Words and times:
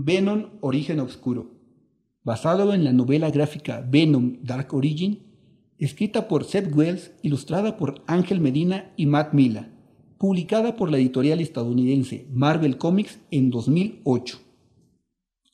Venom 0.00 0.50
Origen 0.60 1.00
Obscuro, 1.00 1.50
basado 2.22 2.72
en 2.72 2.84
la 2.84 2.92
novela 2.92 3.32
gráfica 3.32 3.84
Venom 3.84 4.36
Dark 4.44 4.72
Origin, 4.72 5.24
escrita 5.76 6.28
por 6.28 6.44
Seth 6.44 6.72
Wells, 6.72 7.10
ilustrada 7.22 7.76
por 7.76 8.04
Ángel 8.06 8.38
Medina 8.38 8.92
y 8.96 9.06
Matt 9.06 9.34
Mila, 9.34 9.70
publicada 10.16 10.76
por 10.76 10.88
la 10.92 10.98
editorial 10.98 11.40
estadounidense 11.40 12.28
Marvel 12.30 12.78
Comics 12.78 13.18
en 13.32 13.50
2008. 13.50 14.38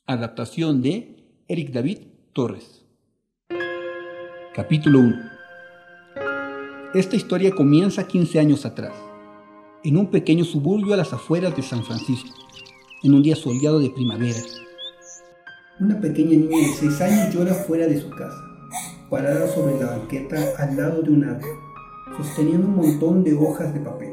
Adaptación 0.05 0.83
de 0.83 1.15
Eric 1.47 1.71
David 1.71 1.97
Torres. 2.31 2.85
Capítulo 4.53 4.99
1. 4.99 5.15
Esta 6.93 7.15
historia 7.15 7.49
comienza 7.49 8.05
15 8.05 8.39
años 8.39 8.63
atrás, 8.63 8.93
en 9.83 9.97
un 9.97 10.11
pequeño 10.11 10.45
suburbio 10.45 10.93
a 10.93 10.97
las 10.97 11.13
afueras 11.13 11.55
de 11.55 11.63
San 11.63 11.83
Francisco, 11.83 12.44
en 13.05 13.13
un 13.13 13.21
día 13.21 13.35
soleado 13.35 13.79
de 13.79 13.91
primavera. 13.91 14.39
Una 15.79 16.01
pequeña 16.01 16.31
niña 16.31 16.57
de 16.57 16.73
6 16.73 17.01
años 17.01 17.35
llora 17.35 17.53
fuera 17.53 17.85
de 17.85 18.01
su 18.01 18.09
casa, 18.09 18.41
parada 19.11 19.47
sobre 19.47 19.79
la 19.79 19.91
banqueta 19.91 20.37
al 20.57 20.75
lado 20.75 21.03
de 21.03 21.11
un 21.11 21.23
árbol, 21.23 21.49
sosteniendo 22.17 22.65
un 22.65 22.75
montón 22.77 23.23
de 23.23 23.37
hojas 23.37 23.71
de 23.75 23.79
papel. 23.81 24.11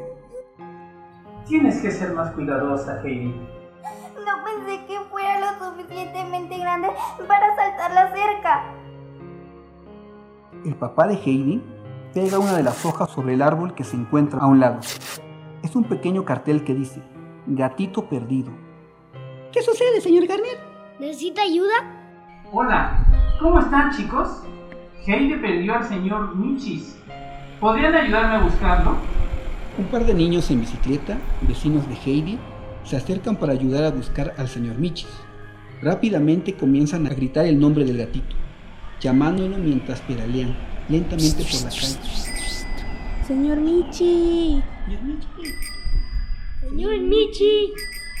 Tienes 1.47 1.81
que 1.81 1.89
ser 1.89 2.13
más 2.13 2.33
cuidadosa, 2.33 3.01
Heidi. 3.03 3.33
No 3.33 4.43
pensé 4.45 4.85
que 4.85 4.99
fuera 5.09 5.39
lo 5.39 5.71
suficientemente 5.71 6.59
grande 6.59 6.89
para 7.27 7.55
saltar 7.55 7.93
la 7.95 8.13
cerca. 8.13 8.75
El 10.63 10.75
papá 10.75 11.07
de 11.07 11.15
Heidi 11.15 11.63
pega 12.13 12.37
una 12.37 12.57
de 12.57 12.63
las 12.63 12.85
hojas 12.85 13.09
sobre 13.09 13.33
el 13.33 13.41
árbol 13.41 13.73
que 13.73 13.83
se 13.83 13.95
encuentra 13.95 14.39
a 14.39 14.45
un 14.45 14.59
lado. 14.59 14.81
Es 15.63 15.75
un 15.75 15.83
pequeño 15.85 16.25
cartel 16.25 16.63
que 16.63 16.75
dice, 16.75 17.01
Gatito 17.47 18.07
perdido. 18.07 18.51
¿Qué 19.53 19.61
sucede, 19.61 20.01
señor 20.01 20.25
Garner? 20.25 20.57
¿Necesita 20.99 21.43
ayuda? 21.43 21.73
Hola, 22.51 23.05
¿cómo 23.39 23.59
están 23.59 23.95
chicos? 23.95 24.27
Heidi 25.05 25.35
perdió 25.35 25.75
al 25.75 25.87
señor 25.87 26.35
Michis. 26.35 26.97
¿Podrían 27.59 27.93
ayudarme 27.93 28.37
a 28.37 28.39
buscarlo? 28.39 28.95
Un 29.77 29.85
par 29.85 30.07
de 30.07 30.15
niños 30.15 30.49
en 30.49 30.61
bicicleta, 30.61 31.19
vecinos 31.41 31.87
de 31.87 31.93
Heidi, 31.93 32.39
se 32.83 32.97
acercan 32.97 33.35
para 33.35 33.53
ayudar 33.53 33.83
a 33.83 33.91
buscar 33.91 34.33
al 34.39 34.47
señor 34.47 34.79
Michis. 34.79 35.11
Rápidamente 35.83 36.55
comienzan 36.55 37.05
a 37.05 37.11
gritar 37.11 37.45
el 37.45 37.59
nombre 37.59 37.85
del 37.85 37.99
gatito, 37.99 38.35
llamándolo 38.99 39.59
mientras 39.59 40.01
pedalean 40.01 40.55
lentamente 40.89 41.43
por 41.43 41.61
la 41.61 41.69
calle. 41.69 41.99
Señor 43.27 43.57
Michi. 43.59 44.63
Señor 44.87 45.03
Michi. 45.03 45.53
Señor 46.59 46.99
Michi. 47.01 47.73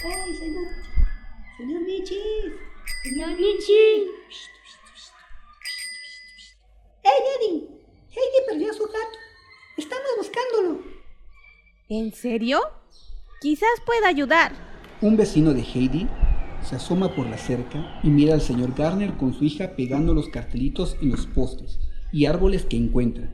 ¡Ay, 0.05 0.35
señor! 0.35 0.37
¡Señor 0.37 0.62
¿En 11.95 12.11
serio? 12.11 12.59
Quizás 13.39 13.69
pueda 13.85 14.07
ayudar. 14.07 14.51
Un 14.99 15.15
vecino 15.15 15.53
de 15.53 15.61
Heidi 15.61 16.07
se 16.67 16.77
asoma 16.77 17.13
por 17.13 17.27
la 17.27 17.37
cerca 17.37 17.99
y 18.01 18.09
mira 18.09 18.33
al 18.33 18.41
señor 18.41 18.73
Garner 18.75 19.13
con 19.13 19.35
su 19.35 19.43
hija 19.43 19.75
pegando 19.75 20.15
los 20.15 20.27
cartelitos 20.29 20.97
en 21.03 21.11
los 21.11 21.27
postes 21.27 21.77
y 22.11 22.25
árboles 22.25 22.65
que 22.65 22.77
encuentra. 22.77 23.29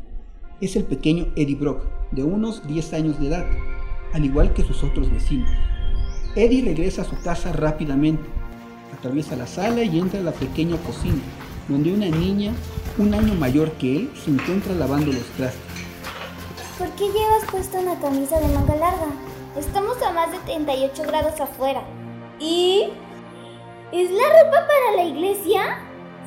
Es 0.60 0.76
el 0.76 0.84
pequeño 0.84 1.28
Eddie 1.38 1.56
Brock, 1.56 1.86
de 2.12 2.24
unos 2.24 2.68
10 2.68 2.92
años 2.96 3.18
de 3.22 3.28
edad, 3.28 3.46
al 4.12 4.26
igual 4.26 4.54
que 4.54 4.66
sus 4.66 4.84
otros 4.84 5.10
vecinos. 5.10 5.50
Eddie 6.36 6.66
regresa 6.66 7.04
a 7.04 7.06
su 7.06 7.18
casa 7.22 7.54
rápidamente, 7.54 8.28
atraviesa 8.94 9.38
la 9.38 9.48
sala 9.48 9.84
y 9.84 9.98
entra 9.98 10.20
a 10.20 10.24
la 10.24 10.34
pequeña 10.34 10.76
cocina, 10.84 11.22
donde 11.70 11.94
una 11.94 12.10
niña, 12.10 12.52
un 12.98 13.14
año 13.14 13.36
mayor 13.36 13.72
que 13.78 13.96
él, 13.96 14.10
se 14.22 14.32
encuentra 14.32 14.76
lavando 14.76 15.14
los 15.14 15.28
trastes. 15.38 15.89
¿Por 16.80 16.90
qué 16.92 17.10
llevas 17.10 17.44
puesta 17.52 17.78
una 17.78 18.00
camisa 18.00 18.40
de 18.40 18.48
manga 18.48 18.74
larga? 18.74 19.08
Estamos 19.58 20.02
a 20.02 20.14
más 20.14 20.32
de 20.32 20.38
38 20.40 21.04
grados 21.08 21.38
afuera. 21.42 21.84
¿Y? 22.40 22.88
¿Es 23.92 24.10
la 24.10 24.24
ropa 24.24 24.66
para 24.66 24.96
la 24.96 25.04
iglesia? 25.04 25.78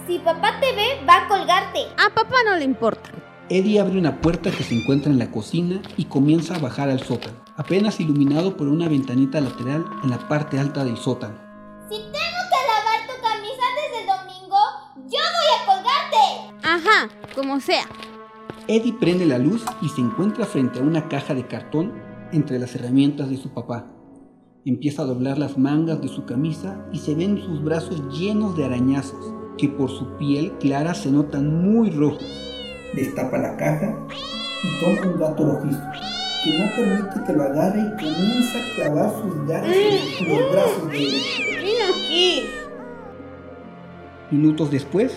Si 0.06 0.18
papá 0.18 0.60
te 0.60 0.76
ve, 0.76 1.06
va 1.08 1.24
a 1.24 1.28
colgarte. 1.28 1.86
A 1.96 2.14
papá 2.14 2.36
no 2.44 2.54
le 2.56 2.64
importa. 2.64 3.08
Eddie 3.48 3.80
abre 3.80 3.98
una 3.98 4.20
puerta 4.20 4.50
que 4.50 4.62
se 4.62 4.74
encuentra 4.74 5.10
en 5.10 5.18
la 5.18 5.30
cocina 5.30 5.80
y 5.96 6.04
comienza 6.04 6.56
a 6.56 6.58
bajar 6.58 6.90
al 6.90 7.02
sótano, 7.02 7.42
apenas 7.56 7.98
iluminado 7.98 8.54
por 8.54 8.68
una 8.68 8.88
ventanita 8.88 9.40
lateral 9.40 9.86
en 10.04 10.10
la 10.10 10.18
parte 10.28 10.58
alta 10.58 10.84
del 10.84 10.98
sótano. 10.98 11.38
Si 11.88 11.96
tengo 11.96 12.12
que 12.12 12.60
lavar 12.68 13.06
tu 13.06 13.22
camisa 13.22 13.64
desde 13.80 14.00
el 14.02 14.06
domingo, 14.06 14.58
yo 14.96 15.18
voy 15.18 15.48
a 15.56 15.64
colgarte. 15.64 16.58
Ajá, 16.62 17.08
como 17.34 17.58
sea. 17.58 17.86
Eddie 18.68 18.92
prende 18.92 19.26
la 19.26 19.38
luz 19.38 19.64
y 19.80 19.88
se 19.88 20.00
encuentra 20.00 20.46
frente 20.46 20.78
a 20.78 20.82
una 20.82 21.08
caja 21.08 21.34
de 21.34 21.46
cartón 21.46 21.92
entre 22.32 22.60
las 22.60 22.74
herramientas 22.76 23.28
de 23.28 23.36
su 23.36 23.52
papá. 23.52 23.90
Empieza 24.64 25.02
a 25.02 25.06
doblar 25.06 25.36
las 25.38 25.58
mangas 25.58 26.00
de 26.00 26.06
su 26.06 26.24
camisa 26.24 26.86
y 26.92 26.98
se 26.98 27.16
ven 27.16 27.38
sus 27.38 27.62
brazos 27.64 28.00
llenos 28.16 28.56
de 28.56 28.64
arañazos, 28.64 29.34
que 29.58 29.68
por 29.68 29.90
su 29.90 30.16
piel 30.16 30.52
clara 30.60 30.94
se 30.94 31.10
notan 31.10 31.72
muy 31.72 31.90
rojos. 31.90 32.24
Destapa 32.94 33.36
la 33.38 33.56
caja 33.56 33.98
y 34.62 34.84
toma 34.84 35.12
un 35.12 35.18
gato 35.18 35.44
rojizo, 35.44 35.80
que 36.44 36.58
no 36.58 36.70
permite 36.76 37.26
que 37.26 37.32
lo 37.32 37.42
agarre 37.42 37.80
y 37.80 37.96
comienza 37.96 38.58
a 38.58 38.74
clavar 38.76 39.12
sus 39.20 39.48
garras 39.48 39.76
en 40.20 40.28
los 40.28 40.52
brazos 40.52 40.88
de 40.90 41.08
él. 41.08 41.22
Ven 41.56 41.76
aquí. 41.90 42.42
Minutos 44.30 44.70
después, 44.70 45.12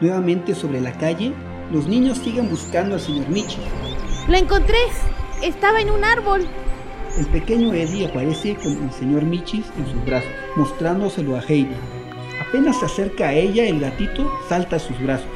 nuevamente 0.00 0.54
sobre 0.54 0.80
la 0.80 0.92
calle, 0.92 1.34
los 1.72 1.86
niños 1.86 2.18
siguen 2.18 2.48
buscando 2.48 2.94
al 2.94 3.00
señor 3.00 3.28
Michi. 3.28 3.58
Lo 4.28 4.36
encontré. 4.36 4.78
Estaba 5.42 5.80
en 5.80 5.90
un 5.90 6.04
árbol. 6.04 6.46
El 7.16 7.26
pequeño 7.26 7.72
Eddie 7.72 8.06
aparece 8.06 8.56
con 8.56 8.82
el 8.82 8.92
señor 8.92 9.22
Michis 9.22 9.66
en 9.76 9.86
sus 9.86 10.04
brazos, 10.04 10.30
mostrándoselo 10.56 11.36
a 11.36 11.40
Heidi. 11.40 11.74
Apenas 12.48 12.78
se 12.78 12.86
acerca 12.86 13.28
a 13.28 13.34
ella, 13.34 13.64
el 13.64 13.80
gatito 13.80 14.30
salta 14.48 14.76
a 14.76 14.78
sus 14.78 14.98
brazos. 15.00 15.28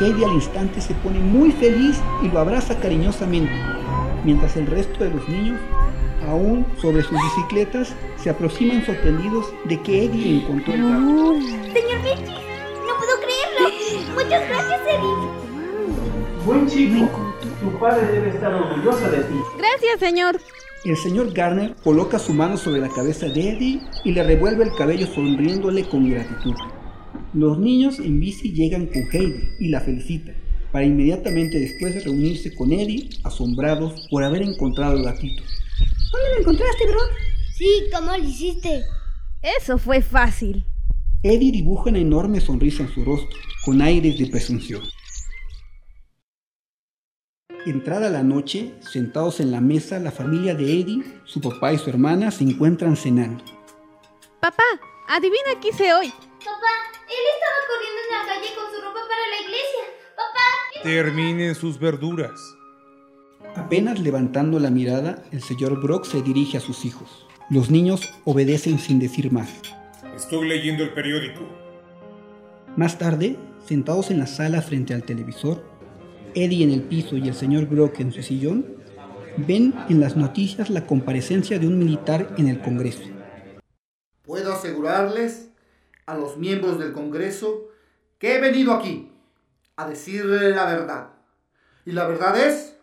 Heidi 0.00 0.24
al 0.24 0.34
instante 0.34 0.80
se 0.80 0.94
pone 0.94 1.18
muy 1.18 1.52
feliz 1.52 2.00
y 2.22 2.28
lo 2.28 2.38
abraza 2.40 2.78
cariñosamente, 2.78 3.52
mientras 4.24 4.56
el 4.56 4.66
resto 4.66 5.04
de 5.04 5.10
los 5.10 5.28
niños, 5.28 5.60
aún 6.28 6.66
sobre 6.80 7.02
sus 7.02 7.18
bicicletas, 7.22 7.94
se 8.16 8.30
aproximan 8.30 8.84
sorprendidos 8.84 9.52
de 9.64 9.80
que 9.82 10.04
Eddie 10.04 10.40
encontró 10.40 10.74
el 10.74 10.82
gato. 10.82 11.40
Señor 11.72 12.02
Michi, 12.02 12.34
no 12.86 12.96
puedo 12.96 13.14
creerlo. 13.20 14.14
Muchas 14.14 14.48
gracias, 14.48 14.80
Eddie. 14.86 15.37
Buen 16.48 16.66
chico. 16.66 17.10
Tu 17.60 17.78
padre 17.78 18.10
debe 18.10 18.30
estar 18.30 18.54
orgulloso 18.54 19.10
de 19.10 19.18
ti. 19.18 19.34
Gracias, 19.58 20.00
señor. 20.00 20.40
El 20.82 20.96
señor 20.96 21.34
Garner 21.34 21.74
coloca 21.84 22.18
su 22.18 22.32
mano 22.32 22.56
sobre 22.56 22.80
la 22.80 22.88
cabeza 22.88 23.26
de 23.26 23.50
Eddie 23.50 23.82
y 24.02 24.12
le 24.12 24.22
revuelve 24.22 24.64
el 24.64 24.74
cabello 24.74 25.06
sonriéndole 25.08 25.86
con 25.86 26.10
gratitud. 26.10 26.54
Los 27.34 27.58
niños 27.58 27.98
en 27.98 28.18
bici 28.18 28.54
llegan 28.54 28.86
con 28.86 29.02
Heidi 29.12 29.50
y 29.60 29.68
la 29.68 29.82
felicitan, 29.82 30.36
para 30.72 30.86
inmediatamente 30.86 31.60
después 31.60 32.02
reunirse 32.02 32.54
con 32.54 32.72
Eddie, 32.72 33.10
asombrados 33.24 34.08
por 34.10 34.24
haber 34.24 34.40
encontrado 34.40 34.96
el 34.96 35.04
gatito. 35.04 35.42
¿Dónde 36.12 36.30
lo 36.32 36.40
encontraste, 36.40 36.86
Brock? 36.86 37.10
Sí, 37.58 37.68
¿cómo 37.92 38.16
lo 38.16 38.24
hiciste? 38.24 38.84
Eso 39.60 39.76
fue 39.76 40.00
fácil. 40.00 40.64
Eddie 41.22 41.52
dibuja 41.52 41.90
una 41.90 41.98
enorme 41.98 42.40
sonrisa 42.40 42.84
en 42.84 42.88
su 42.88 43.04
rostro, 43.04 43.36
con 43.66 43.82
aires 43.82 44.18
de 44.18 44.28
presunción. 44.28 44.80
Entrada 47.68 48.08
la 48.08 48.22
noche, 48.22 48.72
sentados 48.80 49.40
en 49.40 49.50
la 49.50 49.60
mesa, 49.60 49.98
la 49.98 50.10
familia 50.10 50.54
de 50.54 50.80
Eddie, 50.80 51.04
su 51.26 51.38
papá 51.38 51.70
y 51.74 51.76
su 51.76 51.90
hermana 51.90 52.30
se 52.30 52.44
encuentran 52.44 52.96
cenando. 52.96 53.44
Papá, 54.40 54.64
adivina 55.06 55.60
qué 55.60 55.68
hice 55.68 55.92
hoy. 55.92 56.08
Papá, 56.08 56.72
él 57.10 57.24
estaba 57.34 57.60
corriendo 57.68 58.00
en 58.04 58.16
la 58.16 58.26
calle 58.26 58.54
con 58.54 58.74
su 58.74 58.80
ropa 58.80 59.00
para 59.06 59.28
la 59.28 59.42
iglesia. 59.42 59.84
Papá, 60.16 60.82
Terminen 60.82 61.54
sus 61.54 61.78
verduras. 61.78 62.40
Apenas 63.54 64.00
levantando 64.00 64.58
la 64.58 64.70
mirada, 64.70 65.22
el 65.30 65.42
señor 65.42 65.78
Brock 65.82 66.06
se 66.06 66.22
dirige 66.22 66.56
a 66.56 66.60
sus 66.60 66.86
hijos. 66.86 67.26
Los 67.50 67.68
niños 67.68 68.08
obedecen 68.24 68.78
sin 68.78 68.98
decir 68.98 69.30
más. 69.30 69.50
Estoy 70.16 70.48
leyendo 70.48 70.84
el 70.84 70.94
periódico. 70.94 71.42
Más 72.76 72.96
tarde, 72.96 73.36
sentados 73.66 74.10
en 74.10 74.20
la 74.20 74.26
sala 74.26 74.62
frente 74.62 74.94
al 74.94 75.02
televisor, 75.02 75.62
Eddie 76.34 76.64
en 76.64 76.70
el 76.70 76.82
piso 76.82 77.16
y 77.16 77.28
el 77.28 77.34
señor 77.34 77.66
Brock 77.66 78.00
en 78.00 78.12
su 78.12 78.22
sillón, 78.22 78.66
ven 79.36 79.74
en 79.88 80.00
las 80.00 80.16
noticias 80.16 80.70
la 80.70 80.86
comparecencia 80.86 81.58
de 81.58 81.66
un 81.66 81.78
militar 81.78 82.34
en 82.38 82.48
el 82.48 82.60
Congreso. 82.60 83.02
Puedo 84.22 84.52
asegurarles 84.52 85.50
a 86.06 86.16
los 86.16 86.36
miembros 86.36 86.78
del 86.78 86.92
Congreso 86.92 87.68
que 88.18 88.34
he 88.34 88.40
venido 88.40 88.72
aquí 88.72 89.10
a 89.76 89.88
decirle 89.88 90.50
la 90.50 90.66
verdad. 90.66 91.10
Y 91.86 91.92
la 91.92 92.06
verdad 92.06 92.38
es 92.38 92.76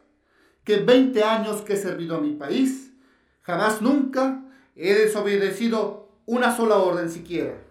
que 0.64 0.76
en 0.76 0.86
20 0.86 1.24
años 1.24 1.62
que 1.62 1.74
he 1.74 1.78
servido 1.78 2.18
a 2.18 2.22
mi 2.22 2.32
país, 2.32 2.94
jamás 3.42 3.82
nunca 3.82 4.44
he 4.76 4.94
desobedecido 4.94 6.10
una 6.26 6.56
sola 6.56 6.78
orden 6.78 7.10
siquiera. 7.10 7.62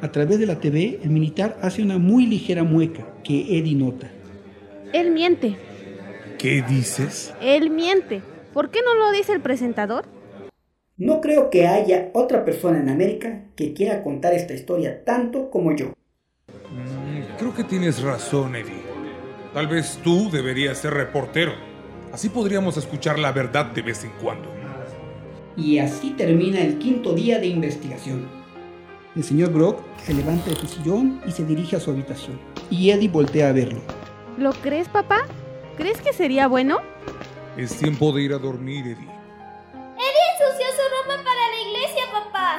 A 0.00 0.12
través 0.12 0.38
de 0.38 0.46
la 0.46 0.60
TV, 0.60 1.00
el 1.02 1.10
militar 1.10 1.58
hace 1.62 1.82
una 1.82 1.98
muy 1.98 2.26
ligera 2.26 2.64
mueca 2.64 3.06
que 3.22 3.58
Eddie 3.58 3.74
nota. 3.74 4.10
Él 4.94 5.10
miente. 5.10 5.56
¿Qué 6.38 6.62
dices? 6.62 7.34
Él 7.40 7.68
miente. 7.70 8.22
¿Por 8.52 8.70
qué 8.70 8.78
no 8.80 8.94
lo 8.94 9.10
dice 9.10 9.32
el 9.32 9.40
presentador? 9.40 10.04
No 10.96 11.20
creo 11.20 11.50
que 11.50 11.66
haya 11.66 12.10
otra 12.14 12.44
persona 12.44 12.78
en 12.78 12.88
América 12.88 13.42
que 13.56 13.74
quiera 13.74 14.04
contar 14.04 14.34
esta 14.34 14.54
historia 14.54 15.02
tanto 15.04 15.50
como 15.50 15.74
yo. 15.74 15.86
Mm, 16.70 17.36
creo 17.38 17.52
que 17.52 17.64
tienes 17.64 18.02
razón, 18.02 18.54
Eddie. 18.54 18.84
Tal 19.52 19.66
vez 19.66 19.98
tú 20.04 20.30
deberías 20.30 20.78
ser 20.78 20.94
reportero. 20.94 21.54
Así 22.12 22.28
podríamos 22.28 22.76
escuchar 22.76 23.18
la 23.18 23.32
verdad 23.32 23.72
de 23.72 23.82
vez 23.82 24.04
en 24.04 24.12
cuando. 24.22 24.48
Y 25.56 25.78
así 25.78 26.10
termina 26.10 26.60
el 26.60 26.78
quinto 26.78 27.14
día 27.14 27.40
de 27.40 27.48
investigación. 27.48 28.28
El 29.16 29.24
señor 29.24 29.52
Brock 29.52 29.80
se 30.04 30.14
levanta 30.14 30.50
de 30.50 30.54
su 30.56 30.68
sillón 30.68 31.20
y 31.26 31.32
se 31.32 31.44
dirige 31.44 31.74
a 31.74 31.80
su 31.80 31.90
habitación. 31.90 32.38
Y 32.70 32.90
Eddie 32.90 33.08
voltea 33.08 33.48
a 33.48 33.52
verlo. 33.52 33.80
¿Lo 34.38 34.52
crees, 34.52 34.88
papá? 34.88 35.22
¿Crees 35.76 36.00
que 36.00 36.12
sería 36.12 36.48
bueno? 36.48 36.78
Es 37.56 37.76
tiempo 37.78 38.12
de 38.12 38.22
ir 38.22 38.32
a 38.32 38.38
dormir, 38.38 38.84
Eddie. 38.84 38.94
Eddie 38.94 40.26
ensució 40.34 40.66
su 40.72 40.82
ropa 40.90 41.22
para 41.22 41.48
la 41.50 41.68
iglesia, 41.68 42.02
papá. 42.12 42.58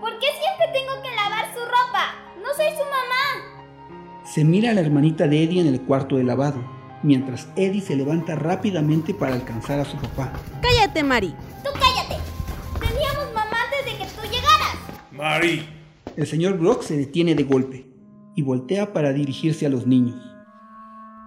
¿Por 0.00 0.18
qué 0.18 0.26
siempre 0.26 0.66
tengo 0.72 1.00
que 1.02 1.14
lavar 1.14 1.46
su 1.54 1.60
ropa? 1.60 2.14
No 2.42 2.48
soy 2.56 2.70
su 2.72 2.82
mamá. 2.84 4.24
Se 4.24 4.44
mira 4.44 4.70
a 4.70 4.74
la 4.74 4.80
hermanita 4.80 5.28
de 5.28 5.44
Eddie 5.44 5.60
en 5.60 5.68
el 5.68 5.80
cuarto 5.82 6.16
de 6.16 6.24
lavado, 6.24 6.58
mientras 7.04 7.48
Eddie 7.54 7.80
se 7.82 7.94
levanta 7.94 8.34
rápidamente 8.34 9.14
para 9.14 9.34
alcanzar 9.34 9.78
a 9.78 9.84
su 9.84 9.96
papá. 9.98 10.32
Cállate, 10.60 11.04
Mari. 11.04 11.34
Tú 11.62 11.70
cállate. 11.74 12.16
Teníamos 12.80 13.32
mamá 13.32 13.56
antes 13.64 13.84
de 13.92 13.98
que 13.98 14.10
tú 14.10 14.22
llegaras. 14.22 14.76
Mari, 15.12 15.68
El 16.16 16.26
señor 16.26 16.58
Brock 16.58 16.82
se 16.82 16.96
detiene 16.96 17.34
de 17.36 17.44
golpe 17.44 17.86
y 18.34 18.42
voltea 18.42 18.92
para 18.92 19.12
dirigirse 19.12 19.66
a 19.66 19.68
los 19.68 19.86
niños. 19.86 20.31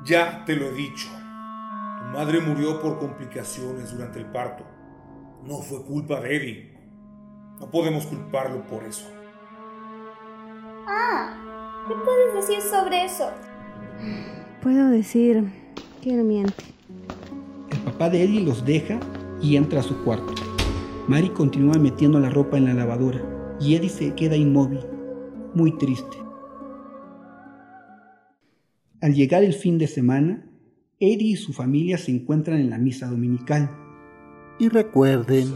Ya 0.06 0.44
te 0.46 0.56
lo 0.56 0.68
he 0.68 0.72
dicho. 0.74 1.08
Tu 1.08 2.18
madre 2.18 2.40
murió 2.40 2.80
por 2.80 3.00
complicaciones 3.00 3.92
durante 3.92 4.20
el 4.20 4.26
parto. 4.28 4.64
No 5.44 5.58
fue 5.58 5.84
culpa 5.84 6.22
de 6.22 6.36
Eddie. 6.36 6.78
No 7.60 7.70
podemos 7.70 8.06
culparlo 8.06 8.66
por 8.68 8.84
eso. 8.84 9.10
Ah, 10.88 11.86
¿qué 11.88 11.94
puedes 12.04 12.48
decir 12.48 12.62
sobre 12.62 13.06
eso? 13.06 13.30
Puedo 14.62 14.90
decir 14.90 15.52
que 16.02 16.14
él 16.14 16.24
miente. 16.24 16.64
El 17.72 17.80
papá 17.80 18.10
de 18.10 18.24
Eddie 18.24 18.42
los 18.42 18.64
deja 18.64 19.00
y 19.42 19.58
entra 19.58 19.80
a 19.80 19.84
su 19.84 20.04
cuarto. 20.04 20.34
Mary 21.08 21.30
continúa 21.30 21.78
metiendo 21.78 22.20
la 22.20 22.30
ropa 22.30 22.58
en 22.58 22.66
la 22.66 22.74
lavadora 22.74 23.22
y 23.60 23.76
Eddie 23.76 23.90
se 23.90 24.14
queda 24.16 24.36
inmóvil, 24.36 24.82
muy 25.54 25.78
triste. 25.78 26.25
Al 29.06 29.14
llegar 29.14 29.44
el 29.44 29.54
fin 29.54 29.78
de 29.78 29.86
semana, 29.86 30.44
Eddie 31.00 31.34
y 31.34 31.36
su 31.36 31.54
familia 31.54 32.00
se 32.00 32.10
encuentran 32.10 32.60
en 32.60 32.72
la 32.72 32.80
misa 32.80 33.06
dominical. 33.06 33.70
Y 34.58 34.68
recuerden, 34.68 35.54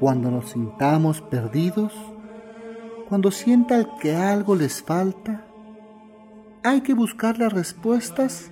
cuando 0.00 0.30
nos 0.30 0.52
sintamos 0.52 1.20
perdidos, 1.20 1.92
cuando 3.06 3.30
sientan 3.30 3.88
que 4.00 4.14
algo 4.14 4.56
les 4.56 4.82
falta, 4.82 5.46
hay 6.64 6.80
que 6.80 6.94
buscar 6.94 7.38
las 7.38 7.52
respuestas 7.52 8.50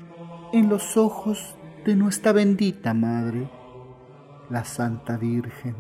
en 0.53 0.69
los 0.69 0.99
ojos 0.99 1.57
de 1.87 1.97
nuestra 1.97 2.33
bendita 2.33 2.93
Madre, 2.93 3.49
la 4.51 4.67
Santa 4.67 5.17
Virgen. 5.17 5.77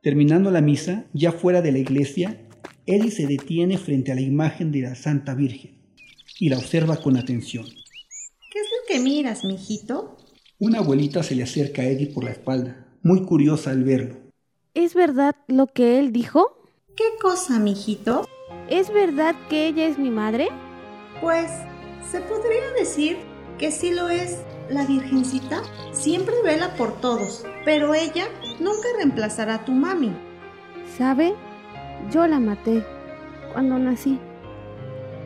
Terminando 0.00 0.50
la 0.50 0.62
misa, 0.62 1.04
ya 1.12 1.32
fuera 1.32 1.60
de 1.60 1.72
la 1.72 1.80
iglesia, 1.80 2.48
Eddie 2.86 3.10
se 3.10 3.26
detiene 3.26 3.76
frente 3.76 4.10
a 4.10 4.14
la 4.14 4.22
imagen 4.22 4.72
de 4.72 4.80
la 4.80 4.94
Santa 4.94 5.34
Virgen 5.34 5.79
y 6.40 6.48
la 6.48 6.58
observa 6.58 6.96
con 6.96 7.16
atención. 7.16 7.64
¿Qué 7.64 8.58
es 8.58 8.66
lo 8.66 8.86
que 8.88 8.98
miras, 8.98 9.44
mijito? 9.44 10.16
Una 10.58 10.78
abuelita 10.78 11.22
se 11.22 11.36
le 11.36 11.44
acerca 11.44 11.82
a 11.82 11.84
Eddie 11.84 12.12
por 12.12 12.24
la 12.24 12.30
espalda, 12.30 12.88
muy 13.02 13.22
curiosa 13.24 13.70
al 13.70 13.84
verlo. 13.84 14.16
¿Es 14.74 14.94
verdad 14.94 15.36
lo 15.46 15.66
que 15.66 15.98
él 15.98 16.12
dijo? 16.12 16.66
¿Qué 16.96 17.04
cosa, 17.20 17.58
mijito? 17.58 18.26
¿Es 18.68 18.92
verdad 18.92 19.36
que 19.48 19.68
ella 19.68 19.86
es 19.86 19.98
mi 19.98 20.10
madre? 20.10 20.48
Pues 21.20 21.50
se 22.10 22.20
podría 22.20 22.72
decir 22.78 23.18
que 23.58 23.70
sí 23.70 23.92
lo 23.92 24.08
es. 24.08 24.38
La 24.70 24.86
Virgencita 24.86 25.62
siempre 25.92 26.34
vela 26.44 26.74
por 26.76 27.00
todos, 27.00 27.44
pero 27.64 27.92
ella 27.92 28.28
nunca 28.60 28.88
reemplazará 28.96 29.56
a 29.56 29.64
tu 29.64 29.72
mami. 29.72 30.12
¿Sabe? 30.96 31.34
Yo 32.12 32.26
la 32.26 32.38
maté 32.38 32.84
cuando 33.52 33.78
nací. 33.78 34.18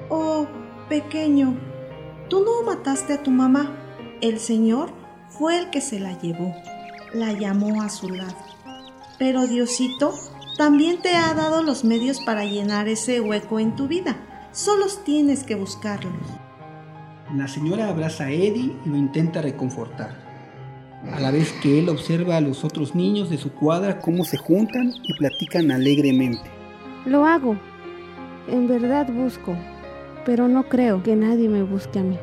Oh, 0.08 0.46
pequeño, 0.88 1.56
tú 2.28 2.44
no 2.44 2.62
mataste 2.62 3.14
a 3.14 3.22
tu 3.22 3.30
mamá. 3.30 3.72
El 4.20 4.38
Señor 4.38 4.90
fue 5.28 5.58
el 5.58 5.70
que 5.70 5.80
se 5.80 6.00
la 6.00 6.18
llevó, 6.20 6.54
la 7.12 7.32
llamó 7.32 7.82
a 7.82 7.88
su 7.88 8.08
lado. 8.08 8.36
Pero 9.18 9.46
Diosito 9.46 10.14
también 10.56 11.02
te 11.02 11.16
ha 11.16 11.34
dado 11.34 11.62
los 11.62 11.84
medios 11.84 12.20
para 12.20 12.44
llenar 12.44 12.88
ese 12.88 13.20
hueco 13.20 13.58
en 13.58 13.74
tu 13.74 13.88
vida. 13.88 14.16
Solo 14.52 14.86
tienes 15.04 15.42
que 15.42 15.56
buscarlos. 15.56 16.12
La 17.34 17.48
señora 17.48 17.88
abraza 17.88 18.24
a 18.24 18.30
Eddie 18.30 18.76
y 18.84 18.88
lo 18.88 18.96
intenta 18.96 19.42
reconfortar, 19.42 20.14
a 21.10 21.18
la 21.18 21.32
vez 21.32 21.52
que 21.62 21.80
él 21.80 21.88
observa 21.88 22.36
a 22.36 22.40
los 22.40 22.64
otros 22.64 22.94
niños 22.94 23.30
de 23.30 23.38
su 23.38 23.52
cuadra 23.52 23.98
cómo 23.98 24.24
se 24.24 24.36
juntan 24.36 24.92
y 25.02 25.14
platican 25.14 25.72
alegremente. 25.72 26.48
Lo 27.06 27.24
hago. 27.24 27.56
En 28.46 28.68
verdad 28.68 29.08
busco, 29.10 29.56
pero 30.24 30.48
no 30.48 30.68
creo 30.68 31.02
que 31.02 31.16
nadie 31.16 31.48
me 31.48 31.62
busque 31.62 31.98
a 31.98 32.02
mí. 32.02 32.18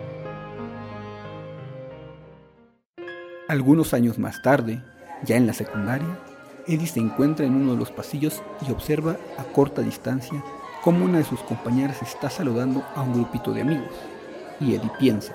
Algunos 3.47 3.93
años 3.93 4.17
más 4.17 4.41
tarde, 4.41 4.81
ya 5.23 5.35
en 5.35 5.45
la 5.45 5.53
secundaria, 5.53 6.19
Eddie 6.67 6.87
se 6.87 6.99
encuentra 6.99 7.45
en 7.45 7.55
uno 7.55 7.73
de 7.73 7.79
los 7.79 7.91
pasillos 7.91 8.41
y 8.67 8.71
observa 8.71 9.17
a 9.37 9.43
corta 9.43 9.81
distancia 9.81 10.43
cómo 10.83 11.05
una 11.05 11.17
de 11.17 11.23
sus 11.23 11.41
compañeras 11.41 12.01
está 12.01 12.29
saludando 12.29 12.83
a 12.95 13.01
un 13.01 13.13
grupito 13.13 13.51
de 13.51 13.61
amigos. 13.61 13.93
Y 14.59 14.75
Eddie 14.75 14.91
piensa, 14.99 15.33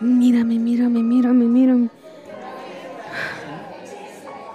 Mírame, 0.00 0.58
mírame, 0.58 1.02
mírame, 1.02 1.44
mírame. 1.44 1.90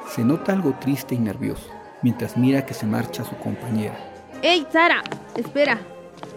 se 0.07 0.23
nota 0.23 0.53
algo 0.53 0.73
triste 0.79 1.15
y 1.15 1.19
nervioso 1.19 1.69
mientras 2.01 2.37
mira 2.37 2.65
que 2.65 2.73
se 2.73 2.85
marcha 2.85 3.23
su 3.23 3.35
compañera. 3.37 3.97
¡Ey, 4.41 4.65
Sara! 4.71 5.01
Espera. 5.35 5.79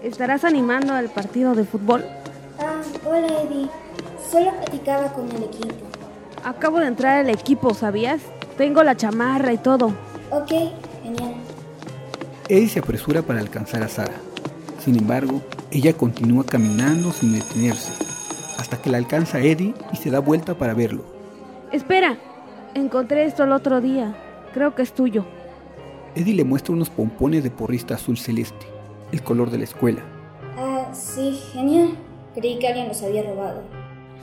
¿Estarás 0.03 0.45
animando 0.45 0.95
al 0.95 1.09
partido 1.09 1.55
de 1.55 1.65
fútbol? 1.65 2.05
Ah, 2.59 2.81
hola 3.05 3.27
Eddie. 3.27 3.69
Solo 4.31 4.53
platicaba 4.53 5.13
con 5.13 5.31
el 5.31 5.45
equipo. 5.45 5.75
Acabo 6.45 6.79
de 6.79 6.87
entrar 6.87 7.19
al 7.19 7.31
equipo, 7.31 7.75
¿sabías? 7.75 8.21
Tengo 8.57 8.83
la 8.83 8.97
chamarra 8.97 9.53
y 9.53 9.59
todo. 9.59 9.93
Ok, 10.31 10.51
genial. 11.03 11.35
Eddie 12.49 12.69
se 12.69 12.79
apresura 12.79 13.23
para 13.23 13.41
alcanzar 13.41 13.83
a 13.83 13.89
Sara. 13.89 14.15
Sin 14.79 14.97
embargo, 14.97 15.43
ella 15.71 15.93
continúa 15.93 16.45
caminando 16.45 17.11
sin 17.13 17.33
detenerse, 17.33 17.93
hasta 18.59 18.81
que 18.81 18.91
la 18.91 18.99
alcanza 18.99 19.41
Eddie 19.41 19.75
y 19.93 19.97
se 19.97 20.11
da 20.11 20.21
vuelta 20.21 20.55
para 20.55 20.75
verlo. 20.75 21.05
Espera. 21.73 22.17
Encontré 22.75 23.25
esto 23.25 23.45
el 23.45 23.53
otro 23.53 23.81
día. 23.81 24.15
Creo 24.53 24.75
que 24.75 24.83
es 24.83 24.93
tuyo. 24.93 25.25
Eddie 26.15 26.35
le 26.35 26.45
muestra 26.45 26.75
unos 26.75 26.91
pompones 26.91 27.43
de 27.43 27.51
porrista 27.51 27.95
azul 27.95 28.19
celeste, 28.19 28.67
el 29.13 29.23
color 29.23 29.51
de 29.51 29.59
la 29.59 29.65
escuela. 29.65 30.03
Ah, 30.59 30.89
sí, 30.93 31.39
genial. 31.53 31.91
Creí 32.35 32.59
que 32.59 32.69
alguien 32.69 32.89
los 32.89 33.03
había 33.03 33.23
robado. 33.23 33.63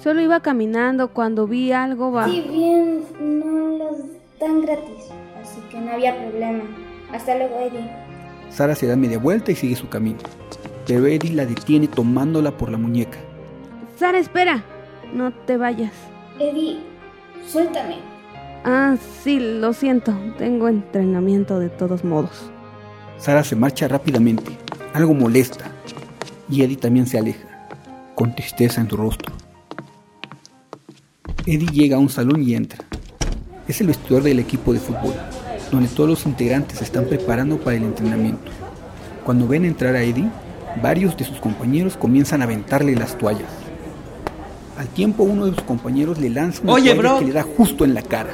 Solo 0.02 0.22
iba 0.22 0.40
caminando 0.42 1.10
cuando 1.10 1.48
vi 1.48 1.72
algo 1.72 2.12
va. 2.12 2.25
Si 2.25 2.42
bien 2.42 3.04
no 3.20 3.78
los 3.78 3.98
dan 4.40 4.62
gratis, 4.62 5.10
así 5.42 5.62
que 5.70 5.80
no 5.80 5.92
había 5.92 6.18
problema. 6.18 6.63
Hasta 7.12 7.36
luego, 7.38 7.56
Eddie. 7.60 7.90
Sara 8.50 8.75
se 8.75 8.88
da 8.88 8.96
media 8.96 9.18
vuelta 9.18 9.52
y 9.52 9.56
sigue 9.56 9.75
su 9.75 9.90
camino, 9.90 10.20
pero 10.86 11.06
Eddie 11.08 11.34
la 11.34 11.46
detiene 11.46 11.88
tomándola 11.88 12.56
por 12.56 12.70
la 12.70 12.78
muñeca. 12.78 13.18
Sara, 13.96 14.20
espera. 14.20 14.63
No 15.13 15.32
te 15.32 15.58
vayas. 15.58 15.94
Eddie, 16.40 16.80
suéltame. 17.48 17.98
Ah, 18.66 18.96
sí, 19.22 19.40
lo 19.40 19.74
siento. 19.74 20.13
Tengo 20.38 20.68
entrenamiento 20.68 21.60
de 21.60 21.70
todos 21.70 22.04
modos. 22.04 22.50
Sara 23.18 23.44
se 23.44 23.56
marcha 23.56 23.88
rápidamente, 23.88 24.58
algo 24.94 25.14
molesta, 25.14 25.66
y 26.50 26.62
Eddie 26.62 26.78
también 26.78 27.08
se 27.08 27.18
aleja, 27.18 27.68
con 28.16 28.36
tristeza 28.36 28.80
en 28.82 28.90
su 28.90 28.96
rostro. 28.96 29.34
Eddie 31.46 31.68
llega 31.72 31.98
a 31.98 32.00
un 32.00 32.10
salón 32.10 32.44
y 32.44 32.54
entra. 32.54 32.80
Es 33.68 33.82
el 33.82 33.88
vestidor 33.88 34.24
del 34.24 34.40
equipo 34.40 34.72
de 34.72 34.80
fútbol, 34.80 35.14
donde 35.72 35.90
todos 35.90 36.10
los 36.10 36.26
integrantes 36.26 36.78
se 36.78 36.84
están 36.84 37.06
preparando 37.06 37.58
para 37.58 37.76
el 37.76 37.84
entrenamiento. 37.84 38.52
Cuando 39.26 39.48
ven 39.48 39.66
entrar 39.66 39.96
a 39.96 40.04
Eddie, 40.04 40.30
varios 40.82 41.18
de 41.18 41.26
sus 41.26 41.40
compañeros 41.40 41.98
comienzan 41.98 42.42
a 42.42 42.46
aventarle 42.46 42.96
las 42.96 43.18
toallas. 43.18 43.50
Al 44.78 44.88
tiempo 44.90 45.24
uno 45.24 45.46
de 45.46 45.54
sus 45.54 45.64
compañeros 45.64 46.20
le 46.20 46.30
lanza 46.30 46.62
una 46.64 46.74
Oye, 46.74 46.94
toalla 46.94 47.10
bro. 47.10 47.20
que 47.20 47.26
le 47.26 47.34
da 47.34 47.44
justo 47.44 47.86
en 47.86 47.94
la 47.94 48.02
cara. 48.02 48.32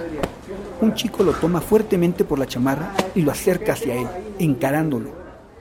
Un 0.82 0.94
chico 0.94 1.24
lo 1.24 1.34
toma 1.34 1.62
fuertemente 1.62 2.24
por 2.24 2.40
la 2.40 2.48
chamarra 2.48 2.94
y 3.14 3.22
lo 3.22 3.32
acerca 3.32 3.74
hacia 3.74 3.96
él, 3.96 4.08
encarándolo. 4.40 5.19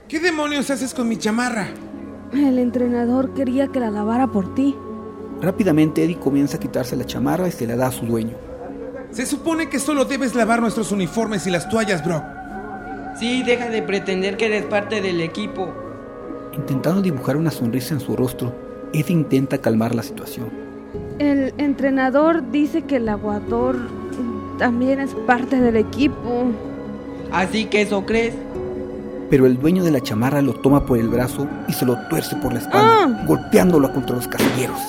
¿Qué 0.09 0.19
demonios 0.19 0.71
haces 0.71 0.95
con 0.95 1.07
mi 1.07 1.17
chamarra? 1.17 1.67
El 2.33 2.57
entrenador 2.57 3.35
quería 3.35 3.67
que 3.67 3.79
la 3.79 3.91
lavara 3.91 4.25
por 4.25 4.55
ti. 4.55 4.75
Rápidamente 5.39 6.03
Eddie 6.03 6.17
comienza 6.17 6.57
a 6.57 6.59
quitarse 6.59 6.95
la 6.95 7.05
chamarra 7.05 7.47
y 7.47 7.51
se 7.51 7.67
la 7.67 7.75
da 7.75 7.89
a 7.89 7.91
su 7.91 8.07
dueño. 8.07 8.35
Se 9.11 9.27
supone 9.27 9.69
que 9.69 9.77
solo 9.77 10.05
debes 10.05 10.33
lavar 10.33 10.61
nuestros 10.61 10.91
uniformes 10.91 11.45
y 11.45 11.51
las 11.51 11.69
toallas, 11.69 12.03
Brock. 12.03 12.23
Sí, 13.19 13.43
deja 13.43 13.69
de 13.69 13.83
pretender 13.83 14.35
que 14.35 14.47
eres 14.47 14.65
parte 14.65 14.99
del 14.99 15.21
equipo. 15.21 15.71
Intentando 16.57 17.03
dibujar 17.03 17.37
una 17.37 17.51
sonrisa 17.51 17.93
en 17.93 17.99
su 17.99 18.15
rostro, 18.15 18.51
Eddie 18.93 19.13
intenta 19.13 19.59
calmar 19.59 19.93
la 19.93 20.01
situación. 20.01 20.49
El 21.19 21.53
entrenador 21.59 22.49
dice 22.49 22.81
que 22.81 22.95
el 22.95 23.09
aguador 23.09 23.77
también 24.57 25.01
es 25.01 25.13
parte 25.27 25.61
del 25.61 25.75
equipo. 25.75 26.45
Así 27.31 27.65
que 27.65 27.83
eso 27.83 28.07
crees. 28.07 28.33
Pero 29.29 29.45
el 29.45 29.59
dueño 29.59 29.83
de 29.83 29.91
la 29.91 30.01
chamarra 30.01 30.41
lo 30.41 30.53
toma 30.53 30.85
por 30.85 30.97
el 30.97 31.07
brazo 31.09 31.47
y 31.67 31.73
se 31.73 31.85
lo 31.85 31.97
tuerce 32.09 32.35
por 32.37 32.51
la 32.53 32.59
espalda, 32.59 33.23
golpeándolo 33.27 33.91
contra 33.93 34.15
los 34.15 34.27
casilleros. 34.27 34.79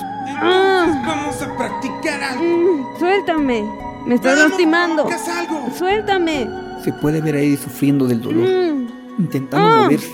¡Ah! 0.43 1.03
Vamos 1.07 1.43
a 1.43 1.57
practicar 1.57 2.23
algo. 2.23 2.43
Mm, 2.45 2.99
suéltame. 2.99 3.65
Me 4.07 4.15
estás 4.15 4.37
Vamos, 4.37 4.51
lastimando. 4.51 5.07
algo. 5.39 5.69
Suéltame. 5.77 6.49
Se 6.83 6.93
puede 6.95 7.21
ver 7.21 7.35
a 7.35 7.41
Eddie 7.41 7.59
sufriendo 7.59 8.07
del 8.07 8.23
dolor, 8.23 8.49
Mm, 8.49 8.87
intentando 9.19 9.67
Ah. 9.69 9.83
moverse. 9.85 10.11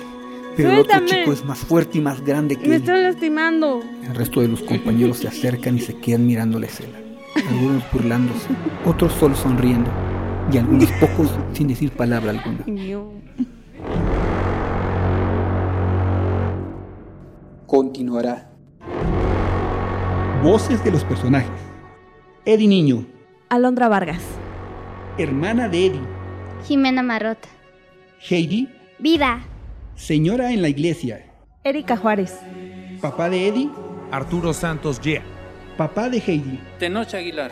Pero 0.56 0.71
el 0.73 0.78
otro 0.80 0.92
Suéltame. 0.95 1.21
chico 1.21 1.33
es 1.33 1.45
más 1.45 1.59
fuerte 1.59 1.99
y 1.99 2.00
más 2.00 2.25
grande 2.25 2.56
que 2.56 2.66
me 2.68 2.76
él. 2.76 2.80
estás 2.83 2.99
lastimando. 2.99 3.80
El 4.02 4.14
resto 4.16 4.40
de 4.40 4.49
los 4.49 4.62
compañeros 4.62 5.18
se 5.18 5.28
acercan 5.28 5.76
y 5.76 5.80
se 5.80 5.95
quedan 5.99 6.26
mirando 6.26 6.59
la 6.59 6.66
escena. 6.66 6.99
Algunos 7.50 7.85
burlándose, 7.92 8.49
otros 8.85 9.12
solo 9.12 9.37
sonriendo 9.37 9.90
y 10.50 10.56
algunos 10.59 10.90
pocos 10.92 11.30
sin 11.52 11.68
decir 11.68 11.92
palabra 11.92 12.30
alguna. 12.33 12.59
Continuará. 17.76 18.49
Voces 20.42 20.83
de 20.83 20.90
los 20.90 21.04
personajes. 21.04 21.50
Eddie 22.47 22.68
Niño, 22.68 23.04
Alondra 23.50 23.87
Vargas. 23.88 24.23
hermana 25.18 25.68
de 25.68 25.85
Eddie. 25.88 26.00
Jimena 26.66 27.02
Marrota. 27.02 27.47
Heidi, 28.30 28.71
Vida. 28.99 29.45
señora 29.95 30.54
en 30.54 30.62
la 30.62 30.71
iglesia. 30.71 31.26
Erika 31.64 31.99
Juárez. 31.99 32.40
Papá 33.02 33.28
de 33.28 33.47
Eddie, 33.47 33.68
Arturo 34.11 34.54
Santos 34.54 34.99
Yea. 35.02 35.21
papá 35.76 36.09
de 36.09 36.16
Heidi. 36.26 36.59
Tenoch 36.78 37.12
Aguilar. 37.12 37.50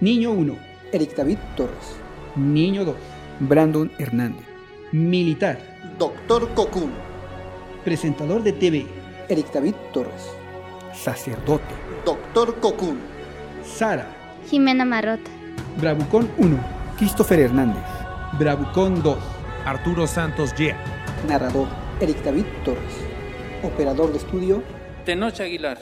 Niño 0.00 0.30
1. 0.30 0.56
Eric 0.94 1.14
David 1.14 1.36
Torres. 1.58 1.94
Niño 2.36 2.86
2. 2.86 2.96
Brandon 3.40 3.92
Hernández. 3.98 4.46
Militar. 4.92 5.58
Doctor 5.98 6.54
Cocoon. 6.54 6.90
Presentador 7.84 8.42
de 8.42 8.52
TV. 8.54 8.97
Eric 9.28 9.52
David 9.52 9.74
Torres. 9.92 10.30
Sacerdote. 10.94 11.74
Doctor 12.04 12.58
Cocoon. 12.60 12.98
Sara. 13.62 14.06
Jimena 14.48 14.84
Marrota. 14.86 15.30
Bravucón 15.78 16.30
1. 16.38 16.58
Christopher 16.96 17.40
Hernández. 17.40 17.84
Bravucón 18.38 19.02
2. 19.02 19.18
Arturo 19.66 20.06
Santos 20.06 20.54
Yea. 20.56 20.76
Narrador. 21.28 21.68
Eric 22.00 22.22
David 22.22 22.46
Torres. 22.64 22.94
Operador 23.62 24.12
de 24.12 24.18
estudio. 24.18 24.62
Tenoch 25.04 25.40
Aguilar. 25.40 25.78